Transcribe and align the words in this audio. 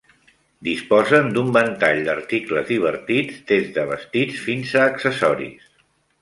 Disposen 0.67 1.27
d'un 1.35 1.51
ventall 1.57 2.01
d'articles 2.07 2.65
divertits, 2.71 3.37
des 3.53 3.69
de 3.77 3.85
vestits 3.93 4.41
fins 4.47 4.75
a 4.81 4.89
accessoris. 4.95 5.71